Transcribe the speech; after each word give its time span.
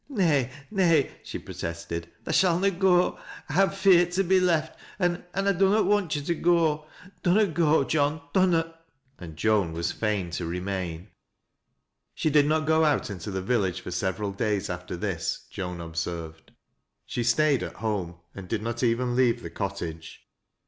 "tfay— 0.11 0.49
nay," 0.71 1.11
she 1.23 1.37
protested." 1.37 2.09
Tha 2.25 2.33
shall 2.33 2.57
na 2.57 2.69
go. 2.69 3.19
I'm 3.49 3.69
ieart 3.69 4.11
to 4.15 4.23
be 4.23 4.39
left— 4.39 4.75
an'— 4.97 5.23
an' 5.35 5.47
I 5.47 5.51
dunnot 5.51 5.85
want 5.85 6.15
yo' 6.15 6.23
to 6.23 6.33
go. 6.33 6.87
Dud 7.21 7.37
uct 7.37 7.53
go, 7.53 7.83
Joan, 7.83 8.19
dunnot." 8.33 8.83
And 9.19 9.37
Joan 9.37 9.73
was 9.73 9.91
fain 9.91 10.31
to 10.31 10.47
remain. 10.47 11.09
She 12.15 12.31
did 12.31 12.47
not 12.47 12.65
go 12.65 12.83
out 12.83 13.11
into 13.11 13.29
the 13.29 13.43
village 13.43 13.81
for 13.81 13.91
several 13.91 14.33
daya 14.33 14.71
after 14.71 14.97
this, 14.97 15.45
Joan 15.51 15.79
observed. 15.79 16.51
She 17.05 17.23
stayed 17.23 17.61
at 17.61 17.75
home 17.75 18.15
and 18.33 18.47
did 18.47 18.63
not 18.63 18.81
even 18.81 19.15
leave 19.15 19.43
the 19.43 19.51
cottage. 19.51 20.27